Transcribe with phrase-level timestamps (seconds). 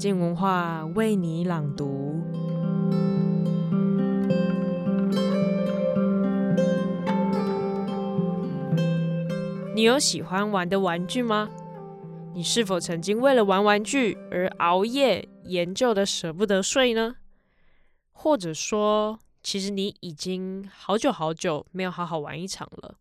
[0.00, 2.22] 静文化为你朗读。
[9.74, 11.50] 你有喜欢玩的玩具吗？
[12.32, 17.16] 你是否曾经为了玩玩具而熬夜研究的舍不得睡呢？
[18.10, 22.94] 或者说，其实你已经好久好久没有好好玩一场了。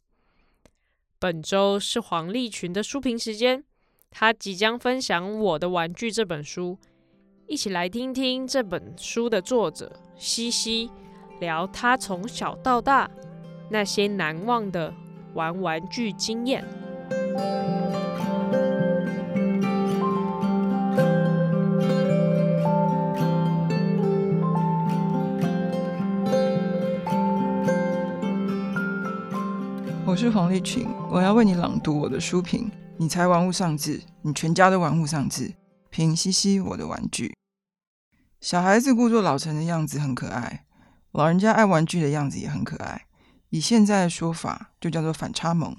[1.17, 3.63] 本周是黄立群的书评时间，
[4.11, 6.77] 他即将分享《我的玩具》这本书，
[7.49, 10.91] 一起来听听这本书的作者西西
[11.39, 13.09] 聊她从小到大
[13.71, 14.93] 那些难忘的
[15.33, 16.63] 玩玩具经验。
[30.05, 32.69] 我是黄丽群，我要为你朗读我的书评。
[32.97, 35.51] 你才玩物丧志，你全家都玩物丧志。
[35.89, 37.38] 凭西西，我的玩具。
[38.41, 40.65] 小孩子故作老成的样子很可爱，
[41.11, 43.05] 老人家爱玩具的样子也很可爱。
[43.49, 45.75] 以现在的说法，就叫做反差萌。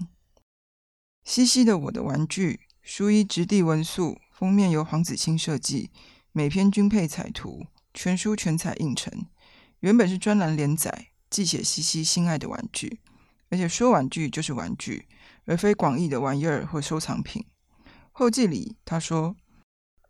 [1.25, 5.91] 西西的我的玩具，书衣质地文素，封面由黄子清设计，
[6.33, 9.25] 每篇均配彩图，全书全彩印成。
[9.79, 13.01] 原本是专栏连载，记写西西心爱的玩具。
[13.49, 15.09] 而且说玩具就是玩具，
[15.47, 17.47] 而非广义的玩意儿或收藏品。
[18.13, 19.35] 后记里他说：“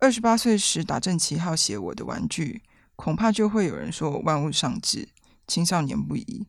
[0.03, 2.63] 二十八岁时打正旗号写我的玩具，
[2.97, 5.11] 恐怕就会有人说我玩物丧志，
[5.47, 6.47] 青少年不宜。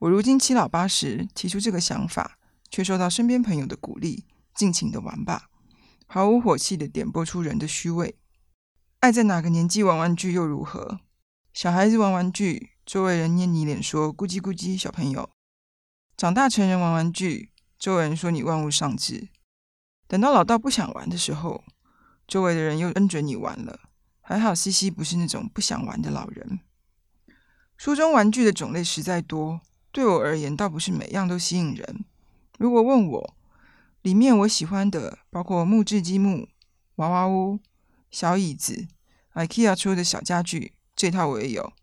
[0.00, 5.48] 我如今七老八十，提出这个想法，却受到身边朋友的鼓励，尽情的玩吧，
[6.06, 8.16] 毫无火气的点拨出人的虚伪。
[8.98, 10.98] 爱在哪个年纪玩玩具又如何？
[11.54, 15.30] 小孩子玩玩具，周围人捏你脸说咕叽咕叽，小朋友。”
[16.18, 19.28] 长大成人玩玩具，周围人说你玩物丧志；
[20.08, 21.62] 等到老到不想玩的时候，
[22.32, 23.78] 周围的人又恩准你玩了。
[24.22, 26.60] 还好西西不是那种不想玩的老人。
[27.76, 29.60] 书中玩具的种类实在多，
[29.90, 32.06] 对我而言倒不是每样都吸引人。
[32.56, 33.34] 如果问我，
[34.00, 36.48] 里面我喜欢的包括木质积木、
[36.94, 37.60] 娃娃屋、
[38.10, 38.88] 小椅子、
[39.34, 41.74] IKEA 出的小家具，这套我也有；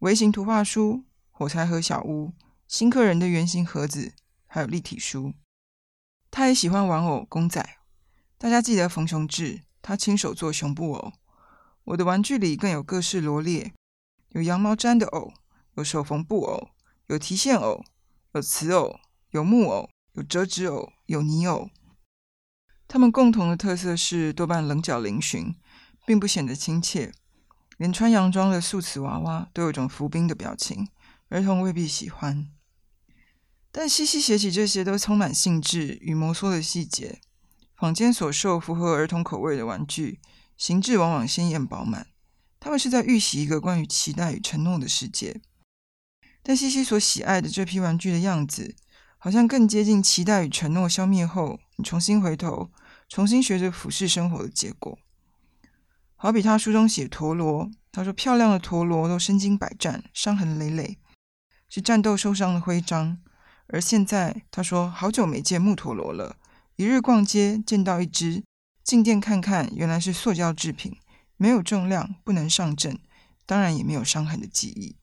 [0.00, 2.34] 微型图画书、火柴盒小屋。
[2.68, 4.12] 新客人的圆形盒子，
[4.46, 5.32] 还有立体书。
[6.30, 7.78] 他也喜欢玩偶公仔。
[8.36, 11.12] 大家记得冯雄志，他亲手做熊布偶。
[11.84, 13.72] 我的玩具里更有各式罗列，
[14.30, 15.32] 有羊毛毡的偶，
[15.76, 16.70] 有手缝布偶，
[17.06, 17.84] 有提线偶，
[18.32, 18.98] 有瓷偶，
[19.30, 21.70] 有木偶，有折纸偶，有泥偶。
[22.88, 25.54] 他们共同的特色是多半棱角嶙峋，
[26.04, 27.14] 并不显得亲切。
[27.76, 30.88] 连穿洋装的素瓷娃娃都有种服兵的表情，
[31.28, 32.48] 儿童未必喜欢。
[33.70, 37.20] 但西西写起这些都充满兴致与摩挲的细节。
[37.76, 40.18] 坊间所售符合儿童口味的玩具，
[40.56, 42.06] 形制往往鲜艳饱满，
[42.58, 45.40] 他们是在预习一个关于期待与承诺的世界。
[46.42, 48.74] 但西西所喜爱的这批玩具的样子，
[49.18, 52.70] 好像更接近期待与承诺消灭后，你重新回头，
[53.08, 54.98] 重新学着俯视生活的结果。
[56.14, 60.96] 好比他书中写陀螺，他说漂亮的陀螺都身经百战，伤痕累累，
[61.68, 63.18] 是战斗受伤的徽章。
[63.66, 66.36] 而现在，他说好久没见木陀螺了。
[66.76, 68.44] 一日逛街见到一只，
[68.84, 70.94] 进店看看，原来是塑胶制品，
[71.38, 73.00] 没有重量，不能上阵，
[73.46, 74.96] 当然也没有伤痕的记忆。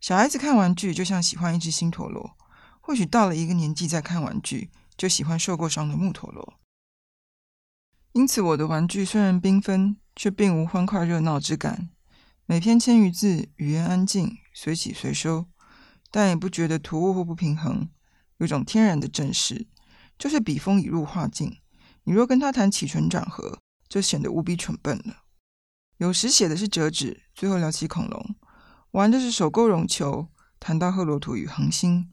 [0.00, 2.36] 小孩子看玩具就像喜欢一只新陀螺，
[2.80, 6.54] 或许到了一个年纪再看玩具，就喜欢受过伤的木陀螺。
[8.12, 11.90] 因此，我的玩具虽然缤纷，却并无欢快热闹之感。
[12.46, 15.46] 每篇千余字，语言安静，随起随收。
[16.12, 17.90] 但也不觉得突兀或不平衡，
[18.38, 19.66] 有种天然的正式，
[20.18, 21.58] 就是笔锋已入画境。
[22.04, 25.24] 你若跟他谈起承转合，就显得无比蠢笨了。
[25.98, 28.34] 有时写的是折纸，最后聊起恐龙；
[28.92, 32.08] 玩的是手勾绒球，谈到赫罗图与恒星；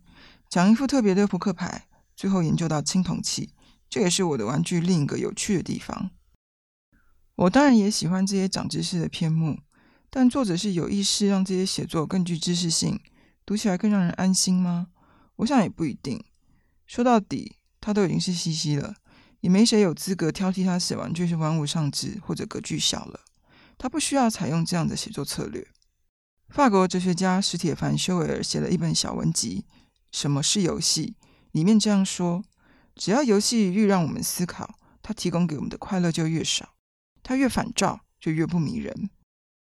[0.49, 3.53] 讲一副特别的扑克牌，最后研究到青铜器。
[3.89, 6.11] 这也是我的玩具另一个有趣的地方。
[7.35, 9.59] 我当然也喜欢这些长知识的篇目，
[10.09, 12.99] 但作者是有意识让这些写作更具知识性。
[13.45, 14.87] 读起来更让人安心吗？
[15.35, 16.23] 我想也不一定。
[16.87, 18.95] 说到底，他都已经是西西了，
[19.41, 23.19] 也没谁有资格挑剔他写玩具是玩物丧志或者格局小了。
[23.77, 25.67] 他不需要采用这样的写作策略。
[26.49, 29.65] 法国哲学家史铁凡修维尔写了一本小文集
[30.11, 31.15] 《什么是游戏》，
[31.51, 32.43] 里面这样说：
[32.95, 36.65] 只要游戏愈让我们思考，它提供给我们的快乐就越少；
[37.21, 39.11] 它越反照，就越不迷人。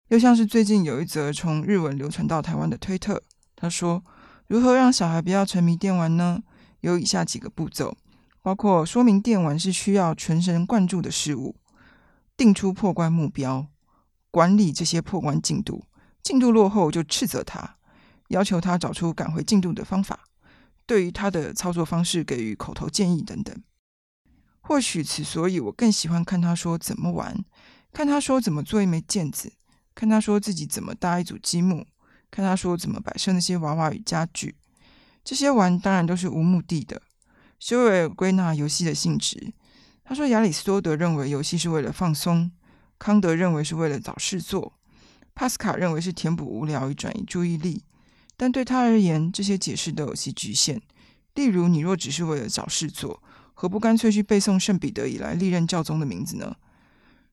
[0.08, 3.22] 又像是最近有一则从日文流传到台湾的推特。
[3.54, 4.02] 他说
[4.48, 6.42] ：“如何让小孩不要沉迷电玩呢？
[6.80, 7.96] 有以下几个步骤，
[8.42, 11.56] 包括说明电玩是需要全神贯注的事物。
[12.36, 13.66] 定出破关目标，
[14.30, 15.84] 管理这些破关进度，
[16.22, 17.76] 进度落后就斥责他，
[18.28, 20.20] 要求他找出赶回进度的方法，
[20.86, 23.54] 对于他的操作方式给予口头建议等等。
[24.62, 27.44] 或许此所以我更喜欢看他说怎么玩，
[27.92, 29.52] 看他说怎么做一枚毽子，
[29.94, 31.86] 看他说自己怎么搭一组积木，
[32.30, 34.56] 看他说怎么摆设那些娃娃与家具。
[35.22, 37.02] 这些玩当然都是无目的的。
[37.58, 39.52] 修尔归纳游戏的性质，
[40.02, 42.50] 他说亚里士多德认为游戏是为了放松，
[42.98, 44.72] 康德认为是为了找事做，
[45.34, 47.84] 帕斯卡认为是填补无聊与转移注意力。
[48.36, 50.80] 但对他而言，这些解释都有其局限。
[51.34, 56.56] 例如，你若只是为了找事做，何不干脆去背诵圣彼得以来历任教宗的名字呢？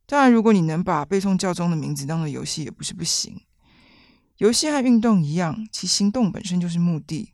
[0.06, 3.40] 当然，如果你能把背诵教宗的名字当做游戏，也不是不行。
[4.38, 7.32] 游戏和运动一样，其行动本身就是目的。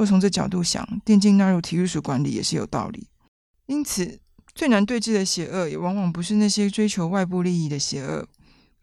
[0.00, 3.06] 若从这角度想，电竞纳入体育署管理也是有道理。
[3.66, 4.18] 因此，
[4.54, 8.26] 最难对峙的邪恶，也往往不是那些追求外部利益的邪恶，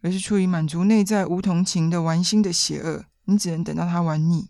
[0.02, 3.06] 而是出于满足内在无同情的玩心的邪恶。
[3.26, 4.50] 你只能等到他玩腻。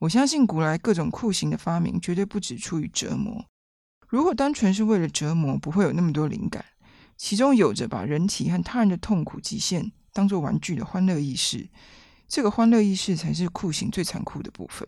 [0.00, 3.46] 我相信古来各种酷刑的发明，绝对不只出于折磨。
[4.06, 6.62] 如果单纯是为了折磨，不会有那么多灵感。
[7.16, 11.70] 其中有着把人体和他人的痛苦极限当做玩具的欢乐意识，
[12.28, 14.86] 这个欢乐意识才是酷刑最残酷的部分。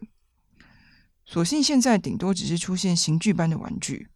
[1.26, 4.08] 所幸现在顶多只是出现刑具般的玩具。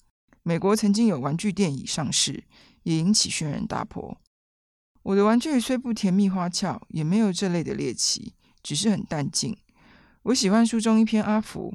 [0.42, 2.44] 美国曾经有玩具店已上市，
[2.82, 4.18] 也引起轩然大波。
[5.02, 9.56] 我的玩具虽不甜蜜花俏，也没有这类的猎奇，只是很淡静。
[10.24, 11.74] 我喜欢书中一篇阿福，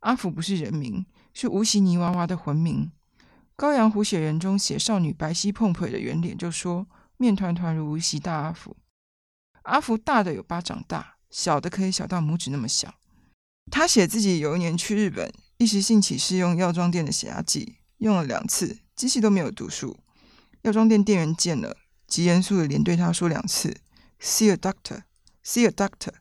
[0.00, 2.90] 阿福不是人名，是无锡泥娃娃的魂名。
[3.54, 6.86] 《高阳湖血人》中写少女白皙碰腿的圆脸，就说
[7.16, 8.76] 面团团如无锡大阿福。
[9.62, 12.92] 阿福大的有巴掌大，小的可以小到拇指那么小。
[13.70, 19.98] 他写自己有一年去日本，一时兴起试用药妆店的血压计，用了两次，机器都没有读数。
[20.62, 21.76] 药妆店店员见了，
[22.06, 23.76] 极严肃的连对他说两次
[24.20, 25.02] ：“See a doctor,
[25.44, 26.12] see a doctor。”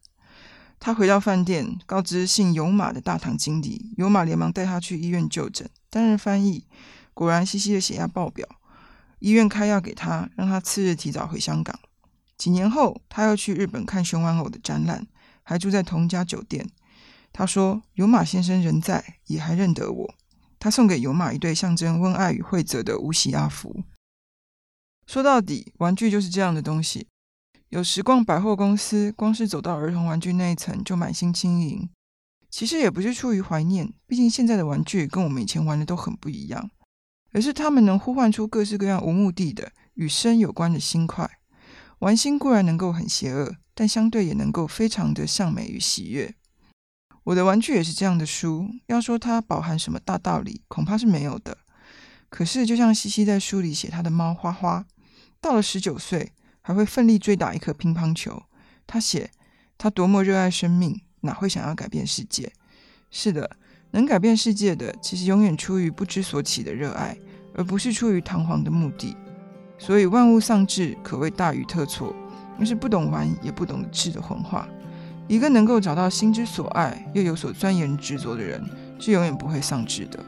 [0.79, 6.65] 他回到饭店，告知姓尤马的大堂经理，尤马连忙带他去医院就诊，担任翻译。
[7.13, 8.47] 果然，西西的血压爆表，
[9.19, 11.79] 医院开药给他，让他次日提早回香港。
[12.37, 15.05] 几年后，他又去日本看熊玩偶的展览，
[15.43, 16.67] 还住在同一家酒店。
[17.33, 20.15] 他说：“尤马先生仍在，也还认得我。”
[20.59, 23.83] 他送给尤马一对象征温爱与惠泽的无锡阿福。
[25.07, 27.07] 说到底，玩具就是这样的东西。
[27.69, 31.89] 有时逛百货公司，光是走到儿童玩具那一层就满心轻盈。
[32.49, 36.69] 其实也不是出于怀念，毕竟现在的玩具跟我们以前玩的都很不一样，
[37.31, 41.39] 而是他们能呼唤出各式各样无目的的与生有关的心快。
[41.99, 46.35] 玩心固然能够很邪恶，但相对也能够非常的向美与喜悦。
[47.31, 51.57] 我的玩具也是这样的书，要说它饱含什么大道理，恐怕是没有的。
[52.29, 54.85] 可是，就像西西在书里写，他的猫花花
[55.39, 58.43] 到了十九岁，还会奋力追打一颗乒乓球。
[58.85, 59.31] 他写
[59.77, 62.51] 他多么热爱生命，哪会想要改变世界？
[63.09, 63.49] 是的，
[63.91, 67.17] 能改变世界的，其实永远出于不知所起的热爱，
[67.55, 69.15] 而不是出于堂皇的目的。
[69.79, 72.13] 所以，万物丧志可谓大错特错，
[72.59, 74.67] 那是不懂玩也不懂得智的混话。
[75.31, 78.61] 一个能够找到心之所爱，又有所钻研执着的人，
[78.99, 80.19] 是永远不会丧志的。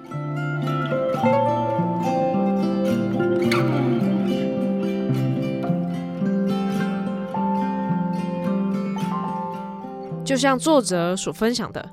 [10.24, 11.90] 就像作者所分享的，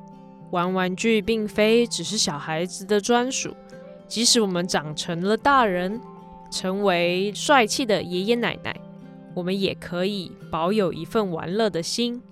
[0.53, 3.57] 玩玩具并非只是小孩子的专属，
[4.07, 6.01] 即使我们长成了大人，
[6.49, 8.73] 成为帅气的爷爷奶奶，
[9.35, 12.23] 我们也可以保有一份玩乐的心。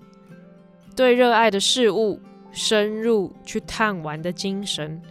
[0.99, 2.19] 对热爱的事物
[2.51, 5.01] 深入去探玩的精神。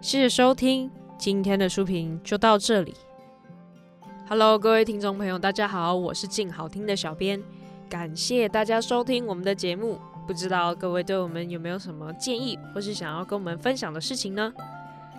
[0.00, 2.94] 谢谢收听，今天的书评就到这里。
[4.28, 7.42] Hello，各位听众朋友，大家好，我是静好听的小编，
[7.88, 9.98] 感谢大家收听我们的节目。
[10.28, 14.52] 不知道各位对我们有没有什么建议，或是想要跟我们分享的事情呢？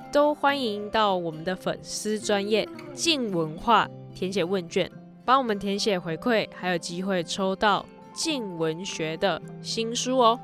[0.09, 3.85] 都欢迎到我们的粉丝专页静文化
[4.15, 4.89] 填写问卷，
[5.25, 7.85] 帮我们填写回馈，还有机会抽到。
[8.17, 10.39] 近文学的新书哦，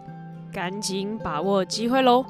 [0.54, 2.24] 赶紧把握机会喽！